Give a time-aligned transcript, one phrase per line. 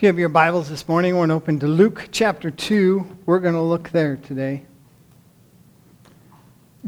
[0.00, 3.18] If you have your Bibles this morning, we're going to open to Luke chapter 2.
[3.26, 4.62] We're going to look there today.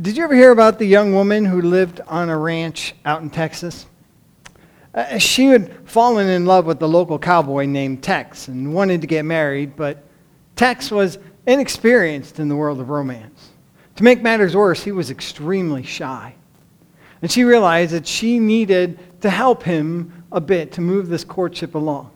[0.00, 3.29] Did you ever hear about the young woman who lived on a ranch out in
[3.29, 3.85] Texas?
[4.95, 9.06] Uh, she had fallen in love with the local cowboy named Tex and wanted to
[9.06, 10.04] get married, but
[10.56, 13.51] Tex was inexperienced in the world of romance.
[13.97, 16.34] To make matters worse, he was extremely shy.
[17.20, 21.74] And she realized that she needed to help him a bit to move this courtship
[21.74, 22.10] along.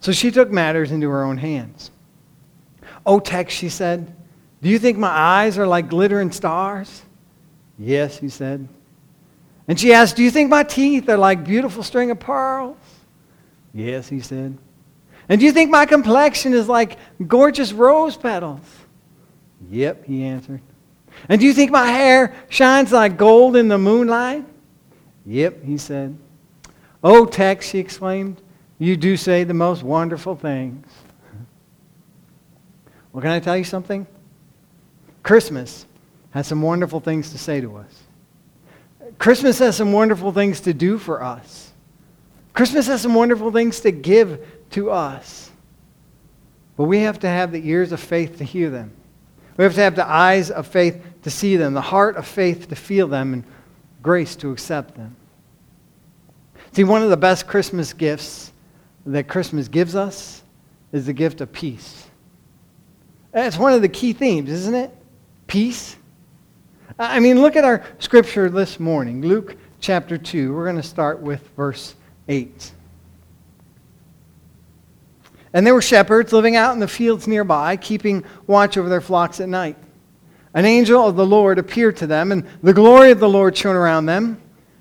[0.00, 1.90] So she took matters into her own hands.
[3.06, 4.14] Oh, Tex, she said,
[4.62, 7.02] do you think my eyes are like glittering stars?
[7.78, 8.68] Yes, he said.
[9.66, 12.76] And she asked, Do you think my teeth are like beautiful string of pearls?
[13.72, 14.56] Yes, he said.
[15.28, 18.60] And do you think my complexion is like gorgeous rose petals?
[19.70, 20.60] Yep, he answered.
[21.28, 24.44] And do you think my hair shines like gold in the moonlight?
[25.24, 26.16] Yep, he said.
[27.02, 28.40] Oh, Tex, she exclaimed.
[28.80, 30.86] You do say the most wonderful things.
[33.12, 34.06] Well, can I tell you something?
[35.22, 35.84] Christmas
[36.30, 38.02] has some wonderful things to say to us.
[39.18, 41.72] Christmas has some wonderful things to do for us.
[42.54, 45.50] Christmas has some wonderful things to give to us.
[46.78, 48.92] But we have to have the ears of faith to hear them.
[49.58, 52.70] We have to have the eyes of faith to see them, the heart of faith
[52.70, 53.44] to feel them, and
[54.02, 55.16] grace to accept them.
[56.72, 58.54] See, one of the best Christmas gifts
[59.06, 60.42] that Christmas gives us
[60.92, 62.06] is the gift of peace.
[63.32, 64.90] That's one of the key themes, isn't it?
[65.46, 65.96] Peace.
[66.98, 70.52] I mean, look at our scripture this morning, Luke chapter 2.
[70.54, 71.94] We're going to start with verse
[72.28, 72.72] 8.
[75.52, 79.40] And there were shepherds living out in the fields nearby, keeping watch over their flocks
[79.40, 79.76] at night.
[80.54, 83.76] An angel of the Lord appeared to them, and the glory of the Lord shone
[83.76, 84.40] around them,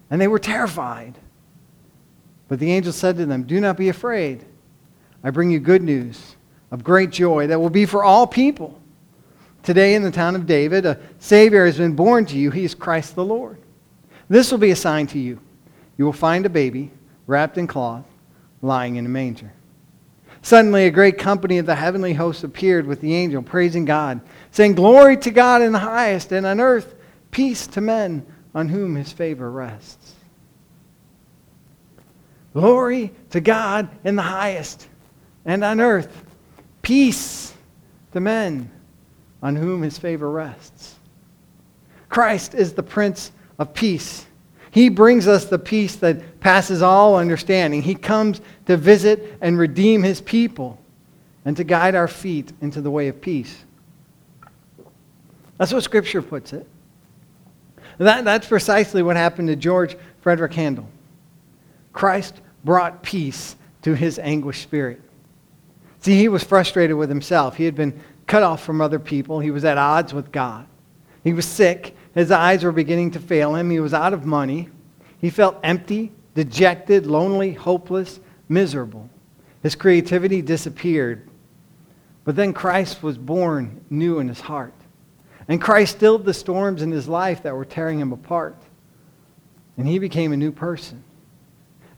[0.09, 1.18] and they were terrified.
[2.49, 4.43] But the angel said to them, Do not be afraid.
[5.23, 6.35] I bring you good news
[6.71, 8.79] of great joy that will be for all people.
[9.63, 12.51] Today in the town of David, a Savior has been born to you.
[12.51, 13.57] He is Christ the Lord.
[14.29, 15.39] This will be a sign to you.
[15.97, 16.91] You will find a baby
[17.27, 18.05] wrapped in cloth,
[18.61, 19.51] lying in a manger.
[20.41, 24.21] Suddenly, a great company of the heavenly hosts appeared with the angel, praising God,
[24.51, 26.95] saying, Glory to God in the highest, and on earth,
[27.29, 29.98] peace to men on whom his favor rests.
[32.53, 34.87] Glory to God in the highest,
[35.45, 36.25] and on earth,
[36.81, 37.53] peace
[38.11, 38.71] to men
[39.41, 40.95] on whom his favor rests.
[42.09, 44.25] Christ is the Prince of Peace.
[44.71, 47.81] He brings us the peace that passes all understanding.
[47.81, 50.79] He comes to visit and redeem his people
[51.45, 53.63] and to guide our feet into the way of peace.
[55.57, 56.67] That's what Scripture puts it.
[57.97, 60.87] That, that's precisely what happened to George Frederick Handel.
[61.99, 65.01] Christ brought peace to his anguished spirit.
[65.99, 67.57] See, he was frustrated with himself.
[67.57, 69.41] He had been cut off from other people.
[69.41, 70.65] He was at odds with God.
[71.25, 71.97] He was sick.
[72.13, 73.69] His eyes were beginning to fail him.
[73.69, 74.69] He was out of money.
[75.19, 79.09] He felt empty, dejected, lonely, hopeless, miserable.
[79.61, 81.27] His creativity disappeared.
[82.23, 84.73] But then Christ was born new in his heart.
[85.49, 88.55] And Christ stilled the storms in his life that were tearing him apart.
[89.75, 91.03] And he became a new person.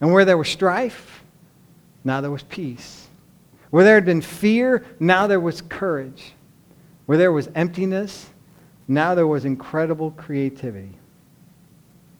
[0.02, 1.22] And where there was strife,
[2.02, 3.06] now there was peace.
[3.70, 6.32] Where there had been fear, now there was courage.
[7.06, 8.28] Where there was emptiness,
[8.88, 10.90] now there was incredible creativity.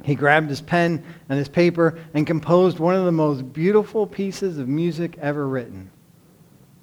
[0.04, 4.59] He grabbed his pen and his paper and composed one of the most beautiful pieces
[4.59, 5.91] of music ever written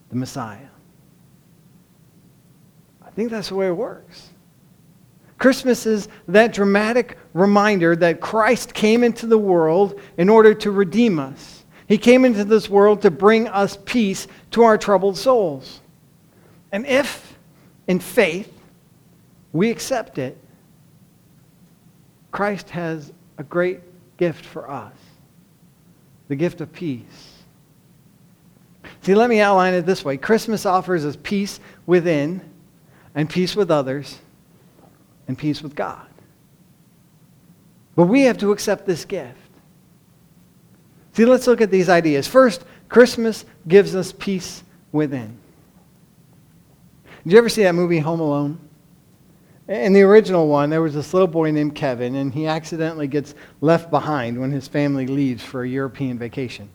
[0.10, 0.68] the Messiah.
[3.06, 4.32] I think that's the way it works.
[5.40, 11.18] Christmas is that dramatic reminder that Christ came into the world in order to redeem
[11.18, 11.64] us.
[11.88, 15.80] He came into this world to bring us peace to our troubled souls.
[16.74, 17.38] And if,
[17.88, 18.54] in faith,
[19.54, 20.38] we accept it,
[22.32, 23.80] Christ has a great
[24.18, 24.94] gift for us
[26.28, 27.34] the gift of peace.
[29.02, 32.42] See, let me outline it this way Christmas offers us peace within
[33.16, 34.20] and peace with others
[35.30, 36.08] and peace with God.
[37.96, 39.38] But we have to accept this gift.
[41.14, 42.28] See, let's look at these ideas.
[42.28, 45.38] First, Christmas gives us peace within.
[47.24, 48.60] Did you ever see that movie Home Alone?
[49.68, 53.36] In the original one, there was this little boy named Kevin, and he accidentally gets
[53.62, 56.70] left behind when his family leaves for a European vacation.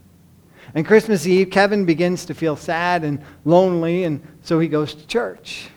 [0.77, 5.05] And Christmas Eve, Kevin begins to feel sad and lonely, and so he goes to
[5.09, 5.71] church.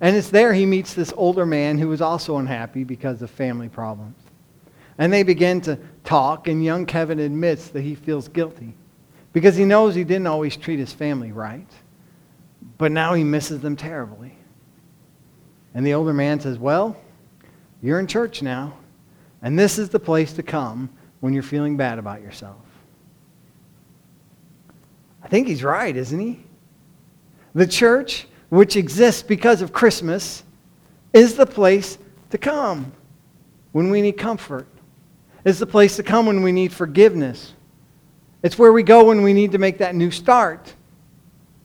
[0.00, 3.68] And it's there he meets this older man who was also unhappy because of family
[3.68, 4.16] problems.
[4.96, 8.74] And they begin to talk, and young Kevin admits that he feels guilty
[9.32, 11.70] because he knows he didn't always treat his family right.
[12.78, 14.36] But now he misses them terribly.
[15.74, 16.96] And the older man says, Well,
[17.82, 18.76] you're in church now,
[19.42, 20.90] and this is the place to come
[21.20, 22.56] when you're feeling bad about yourself.
[25.22, 26.44] I think he's right, isn't he?
[27.54, 30.42] The church, which exists because of Christmas,
[31.12, 31.98] is the place
[32.30, 32.92] to come
[33.72, 34.66] when we need comfort.
[35.44, 37.54] It's the place to come when we need forgiveness.
[38.42, 40.74] It's where we go when we need to make that new start,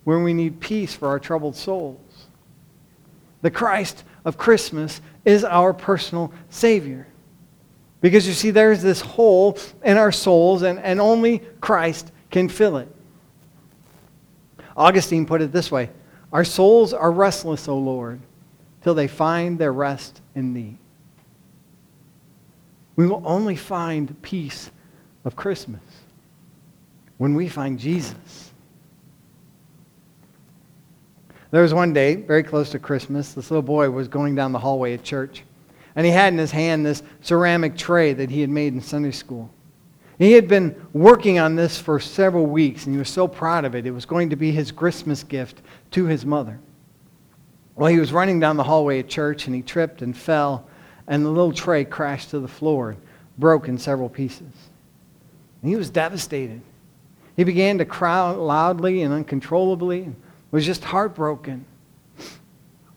[0.03, 1.99] when we need peace for our troubled souls.
[3.41, 7.07] The Christ of Christmas is our personal Savior.
[8.01, 12.77] Because you see, there's this hole in our souls, and, and only Christ can fill
[12.77, 12.93] it.
[14.75, 15.89] Augustine put it this way
[16.33, 18.19] Our souls are restless, O Lord,
[18.81, 20.77] till they find their rest in Thee.
[22.95, 24.71] We will only find peace
[25.25, 25.81] of Christmas
[27.17, 28.51] when we find Jesus.
[31.51, 34.59] There was one day, very close to Christmas, this little boy was going down the
[34.59, 35.43] hallway at church.
[35.95, 39.11] And he had in his hand this ceramic tray that he had made in Sunday
[39.11, 39.51] school.
[40.17, 43.75] He had been working on this for several weeks, and he was so proud of
[43.75, 43.85] it.
[43.85, 45.61] It was going to be his Christmas gift
[45.91, 46.59] to his mother.
[47.75, 50.67] Well, he was running down the hallway at church, and he tripped and fell,
[51.07, 53.01] and the little tray crashed to the floor and
[53.39, 54.53] broke in several pieces.
[55.61, 56.61] And he was devastated.
[57.35, 60.15] He began to cry loudly and uncontrollably, and
[60.51, 61.65] was just heartbroken.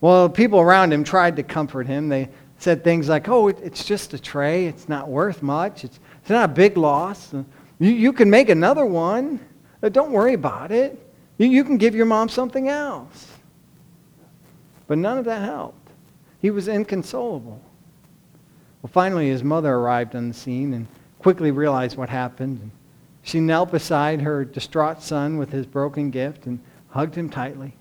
[0.02, 2.10] Well, people around him tried to comfort him.
[2.10, 2.28] They
[2.58, 4.66] said things like, oh, it's just a tray.
[4.66, 5.84] It's not worth much.
[5.84, 7.32] It's, it's not a big loss.
[7.32, 7.44] You,
[7.78, 9.38] you can make another one.
[9.80, 11.00] Uh, don't worry about it.
[11.38, 13.28] You, you can give your mom something else.
[14.88, 15.88] But none of that helped.
[16.42, 17.62] He was inconsolable.
[18.82, 20.88] Well, finally, his mother arrived on the scene and
[21.20, 22.72] quickly realized what happened.
[23.22, 26.58] She knelt beside her distraught son with his broken gift and
[26.88, 27.72] hugged him tightly.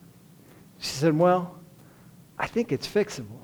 [0.78, 1.58] She said, Well,
[2.38, 3.40] I think it's fixable.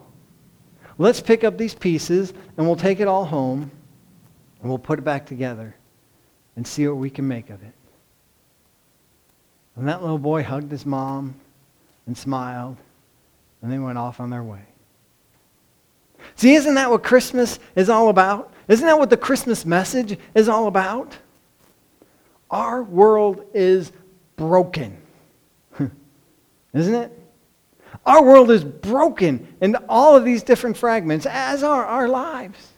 [1.00, 3.72] Let's pick up these pieces and we'll take it all home
[4.62, 5.76] and we'll put it back together
[6.56, 7.74] and see what we can make of it.
[9.76, 11.36] And that little boy hugged his mom
[12.06, 12.78] and smiled,
[13.62, 14.62] and they went off on their way.
[16.36, 18.54] See, isn't that what Christmas is all about?
[18.68, 21.18] Isn't that what the Christmas message is all about?
[22.50, 23.92] Our world is
[24.36, 24.98] broken.
[26.74, 27.18] Isn't it?
[28.06, 32.71] Our world is broken into all of these different fragments, as are our lives.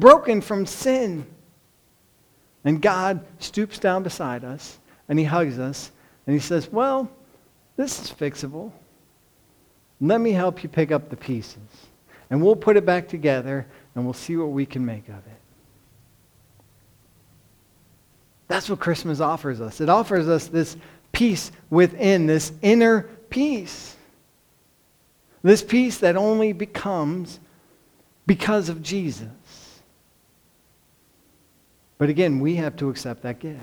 [0.00, 1.26] Broken from sin.
[2.64, 5.92] And God stoops down beside us and he hugs us
[6.26, 7.10] and he says, Well,
[7.76, 8.72] this is fixable.
[10.00, 11.58] Let me help you pick up the pieces.
[12.30, 15.40] And we'll put it back together and we'll see what we can make of it.
[18.48, 19.80] That's what Christmas offers us.
[19.80, 20.76] It offers us this
[21.12, 23.96] peace within, this inner peace.
[25.42, 27.40] This peace that only becomes
[28.26, 29.28] because of Jesus.
[32.00, 33.60] But again, we have to accept that gift.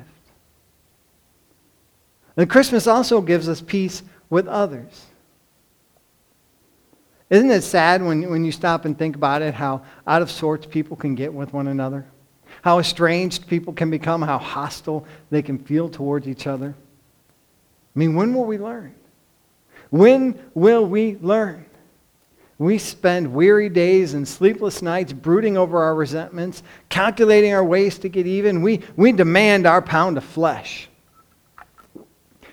[2.37, 5.07] And Christmas also gives us peace with others.
[7.29, 10.65] Isn't it sad when, when you stop and think about it, how out of sorts
[10.65, 12.05] people can get with one another?
[12.61, 16.75] how estranged people can become, how hostile they can feel towards each other.
[17.95, 18.93] I mean, when will we learn?
[19.89, 21.65] When will we learn?
[22.59, 28.09] We spend weary days and sleepless nights brooding over our resentments, calculating our ways to
[28.09, 28.63] get even.
[28.63, 30.89] We, we demand our pound of flesh.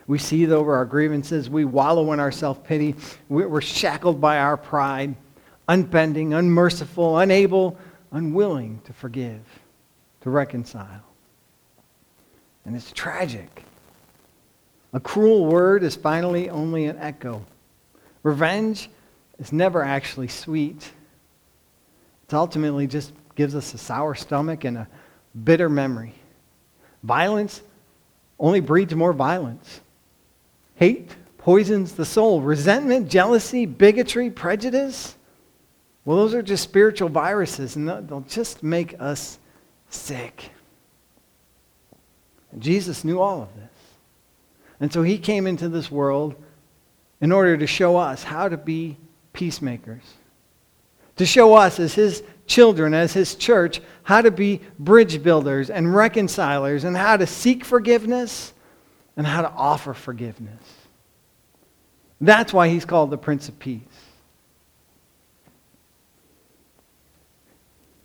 [0.07, 1.49] We seethe over our grievances.
[1.49, 2.97] We wallow in our self pity.
[3.31, 5.17] We're shackled by our pride,
[5.69, 7.79] unbending, unmerciful, unable,
[8.13, 9.41] unwilling to forgive
[10.21, 11.03] to reconcile.
[12.67, 13.65] And it's tragic.
[14.93, 17.45] A cruel word is finally only an echo.
[18.23, 18.91] Revenge
[19.39, 20.91] is never actually sweet.
[22.29, 24.89] It ultimately just gives us a sour stomach and a
[25.45, 26.15] bitter memory.
[27.03, 27.61] Violence
[28.39, 29.81] only breeds more violence.
[30.77, 32.41] Hate poisons the soul.
[32.41, 35.17] Resentment, jealousy, bigotry, prejudice,
[36.05, 39.39] well, those are just spiritual viruses, and they'll just make us
[39.89, 40.51] sick.
[42.53, 43.71] And Jesus knew all of this.
[44.81, 46.35] And so he came into this world
[47.21, 48.99] in order to show us how to be
[49.35, 50.03] peacemakers.
[51.17, 55.95] To show us as his children, as his church, how to be bridge builders and
[55.95, 58.55] reconcilers and how to seek forgiveness
[59.17, 60.63] and how to offer forgiveness.
[62.21, 63.83] That's why he's called the Prince of Peace.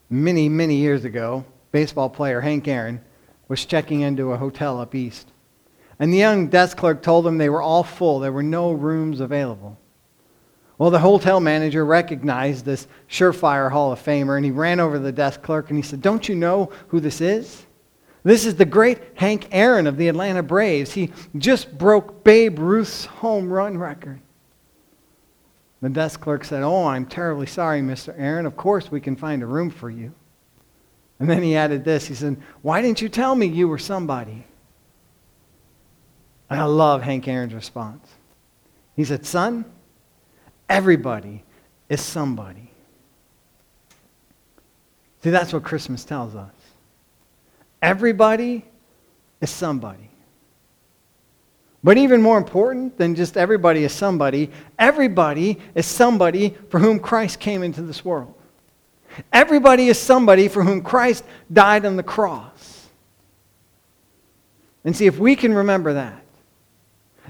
[0.10, 3.02] Many, many years ago, baseball player Hank Aaron
[3.48, 5.28] was checking into a hotel up east.
[6.00, 8.20] And the young desk clerk told him they were all full.
[8.20, 9.78] There were no rooms available.
[10.80, 15.04] Well, the hotel manager recognized this surefire Hall of Famer, and he ran over to
[15.04, 17.66] the desk clerk and he said, Don't you know who this is?
[18.24, 20.94] This is the great Hank Aaron of the Atlanta Braves.
[20.94, 24.22] He just broke Babe Ruth's home run record.
[25.82, 28.14] The desk clerk said, Oh, I'm terribly sorry, Mr.
[28.18, 28.46] Aaron.
[28.46, 30.14] Of course, we can find a room for you.
[31.20, 34.46] And then he added this He said, Why didn't you tell me you were somebody?
[36.50, 38.08] And I love Hank Aaron's response.
[38.96, 39.66] He said, Son,
[40.70, 41.44] everybody
[41.90, 42.72] is somebody.
[45.24, 46.54] See, that's what Christmas tells us.
[47.82, 48.64] Everybody
[49.42, 50.10] is somebody.
[51.84, 57.40] But even more important than just everybody is somebody, everybody is somebody for whom Christ
[57.40, 58.34] came into this world.
[59.32, 62.88] Everybody is somebody for whom Christ died on the cross.
[64.84, 66.24] And see, if we can remember that,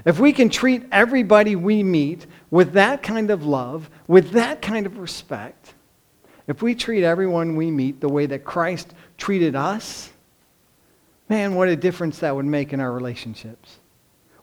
[0.04, 4.86] if we can treat everybody we meet with that kind of love, with that kind
[4.86, 5.74] of respect,
[6.46, 10.10] if we treat everyone we meet the way that Christ treated us,
[11.28, 13.76] man, what a difference that would make in our relationships.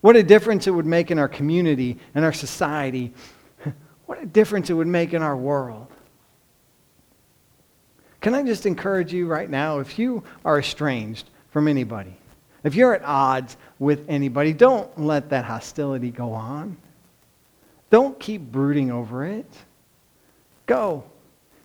[0.02, 3.14] What a difference it would make in our community and our society.
[4.06, 5.88] What a difference it would make in our world.
[8.22, 12.16] Can I just encourage you right now, if you are estranged from anybody,
[12.64, 16.78] if you're at odds with anybody, don't let that hostility go on.
[17.90, 19.50] Don't keep brooding over it.
[20.66, 21.04] Go.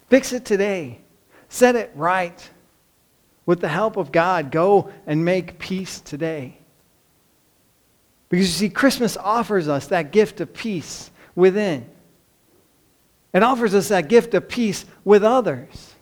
[0.08, 1.00] Fix it today.
[1.48, 2.50] Set it right.
[3.44, 6.56] With the help of God, go and make peace today.
[8.28, 11.86] Because you see, Christmas offers us that gift of peace within.
[13.34, 15.94] It offers us that gift of peace with others.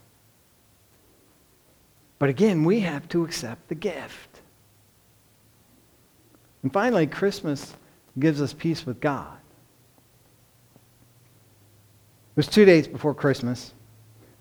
[2.20, 4.40] But again, we have to accept the gift.
[6.62, 7.74] And finally, Christmas
[8.18, 9.39] gives us peace with God.
[12.30, 13.72] It was two days before Christmas.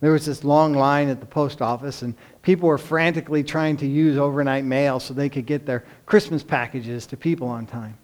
[0.01, 3.87] There was this long line at the post office, and people were frantically trying to
[3.87, 7.97] use overnight mail so they could get their Christmas packages to people on time.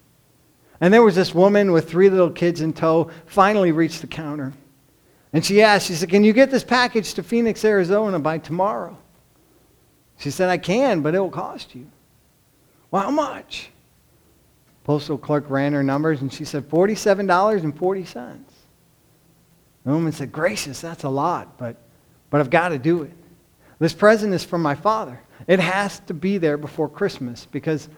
[0.80, 4.52] And there was this woman with three little kids in tow, finally reached the counter.
[5.32, 8.98] And she asked, she said, Can you get this package to Phoenix, Arizona by tomorrow?
[10.18, 11.90] She said, I can, but it will cost you.
[12.90, 13.70] Well, how much?
[14.84, 18.36] Postal clerk ran her numbers and she said, $47.40.
[19.86, 21.76] The woman said, Gracious, that's a lot, but,
[22.28, 23.12] but I've got to do it.
[23.78, 25.22] This present is from my father.
[25.46, 27.88] It has to be there before Christmas because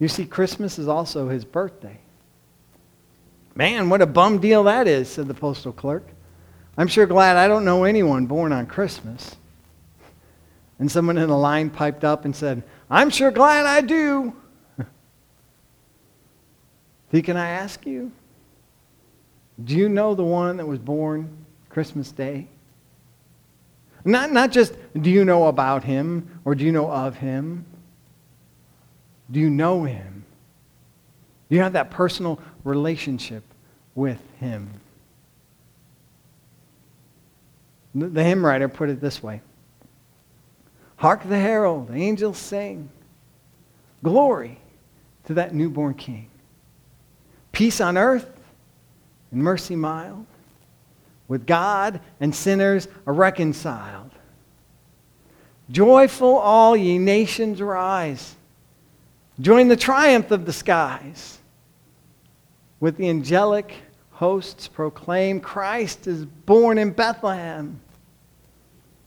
[0.00, 1.98] you see, Christmas is also his birthday.
[3.54, 6.06] Man, what a bum deal that is, said the postal clerk.
[6.76, 9.36] I'm sure glad I don't know anyone born on Christmas.
[10.80, 14.34] And someone in the line piped up and said, I'm sure glad I do.
[17.12, 18.12] See can I ask you?
[19.64, 22.46] Do you know the one that was born Christmas Day?
[24.04, 27.66] Not, not just do you know about him or do you know of him?
[29.30, 30.24] Do you know him?
[31.48, 33.42] Do you have that personal relationship
[33.94, 34.80] with him?
[37.94, 39.42] The, the hymn writer put it this way
[40.96, 42.88] Hark the herald, angels sing,
[44.02, 44.60] glory
[45.24, 46.30] to that newborn king.
[47.52, 48.37] Peace on earth
[49.30, 50.26] and mercy mild.
[51.26, 54.10] With God and sinners are reconciled.
[55.70, 58.34] Joyful all ye nations rise.
[59.40, 61.38] Join the triumph of the skies.
[62.80, 63.74] With the angelic
[64.12, 67.78] hosts proclaim Christ is born in Bethlehem.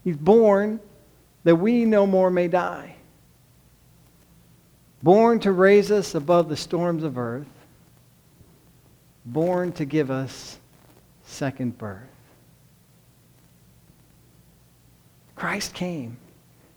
[0.04, 0.80] He's born
[1.44, 2.96] that we no more may die.
[5.02, 7.48] Born to raise us above the storms of earth
[9.26, 10.60] born to give us
[11.24, 12.02] second birth.
[15.36, 16.18] Christ came.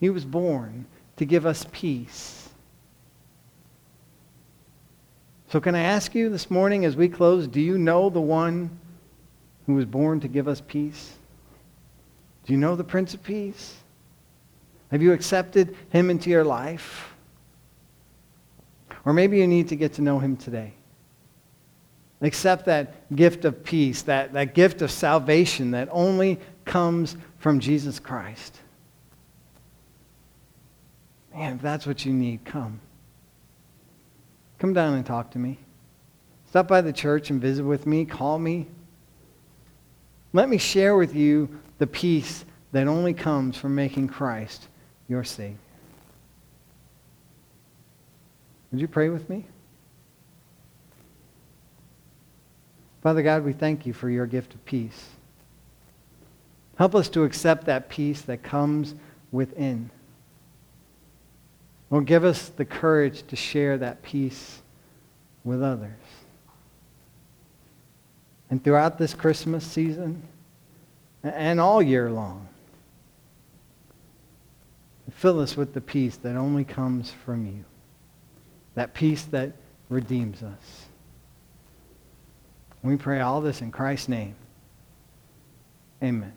[0.01, 0.87] He was born
[1.17, 2.49] to give us peace.
[5.49, 8.71] So, can I ask you this morning as we close do you know the one
[9.67, 11.13] who was born to give us peace?
[12.45, 13.77] Do you know the Prince of Peace?
[14.91, 17.15] Have you accepted him into your life?
[19.05, 20.75] Or maybe you need to get to know him today.
[22.25, 28.01] Accept that gift of peace, that, that gift of salvation that only comes from Jesus
[28.01, 28.59] Christ.
[31.35, 32.81] Man, if that's what you need, come.
[34.59, 35.59] Come down and talk to me.
[36.49, 38.07] Stop by the church and visit with me.
[38.07, 38.69] Call me.
[40.33, 44.69] Let me share with you the peace that only comes from making Christ
[45.09, 45.59] your Savior.
[48.73, 49.45] Would you pray with me?
[53.05, 55.11] Father God, we thank you for your gift of peace.
[56.77, 58.95] Help us to accept that peace that comes
[59.31, 59.91] within.
[61.91, 64.63] Lord, give us the courage to share that peace
[65.45, 65.93] with others.
[68.49, 70.23] And throughout this Christmas season
[71.23, 72.49] and all year long,
[75.11, 77.67] fill us with the peace that only comes from you,
[78.75, 79.53] that peace that
[79.91, 80.84] redeems us.
[82.85, 84.37] We pray all this in Christ's name.
[86.03, 86.35] Amen.